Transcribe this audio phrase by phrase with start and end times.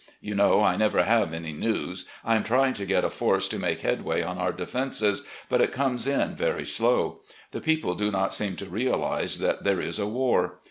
[0.19, 2.05] You know I never have any news.
[2.25, 5.71] I am trying to get a force to make headway on our defenses, but it
[5.71, 7.19] comes in very slow.
[7.51, 10.57] The people do not seem to realise that there is a war.